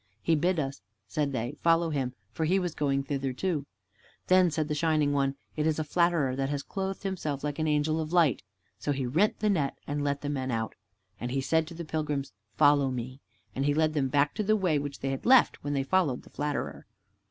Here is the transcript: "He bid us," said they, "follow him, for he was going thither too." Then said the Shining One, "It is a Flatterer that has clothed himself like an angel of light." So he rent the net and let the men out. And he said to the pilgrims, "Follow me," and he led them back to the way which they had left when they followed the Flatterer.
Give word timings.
"He 0.23 0.33
bid 0.33 0.59
us," 0.59 0.81
said 1.07 1.31
they, 1.31 1.59
"follow 1.61 1.91
him, 1.91 2.15
for 2.31 2.45
he 2.45 2.57
was 2.57 2.73
going 2.73 3.03
thither 3.03 3.33
too." 3.33 3.67
Then 4.25 4.49
said 4.49 4.67
the 4.67 4.73
Shining 4.73 5.13
One, 5.13 5.35
"It 5.55 5.67
is 5.67 5.77
a 5.77 5.83
Flatterer 5.83 6.35
that 6.37 6.49
has 6.49 6.63
clothed 6.63 7.03
himself 7.03 7.43
like 7.43 7.59
an 7.59 7.67
angel 7.67 8.01
of 8.01 8.11
light." 8.11 8.41
So 8.79 8.93
he 8.93 9.05
rent 9.05 9.41
the 9.41 9.49
net 9.51 9.77
and 9.85 10.03
let 10.03 10.21
the 10.21 10.29
men 10.29 10.49
out. 10.49 10.73
And 11.19 11.29
he 11.29 11.39
said 11.39 11.67
to 11.67 11.75
the 11.75 11.85
pilgrims, 11.85 12.33
"Follow 12.55 12.89
me," 12.89 13.19
and 13.55 13.63
he 13.65 13.75
led 13.75 13.93
them 13.93 14.07
back 14.07 14.33
to 14.33 14.43
the 14.43 14.55
way 14.55 14.79
which 14.79 15.01
they 15.01 15.09
had 15.11 15.23
left 15.23 15.63
when 15.63 15.73
they 15.73 15.83
followed 15.83 16.23
the 16.23 16.31
Flatterer. 16.31 16.87